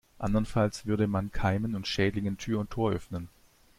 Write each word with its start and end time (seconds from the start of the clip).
Andernfalls 0.17 0.87
würde 0.87 1.05
man 1.05 1.31
Keimen 1.31 1.75
und 1.75 1.85
Schädlingen 1.87 2.39
Tür 2.39 2.59
und 2.59 2.71
Tor 2.71 2.91
öffnen. 2.91 3.29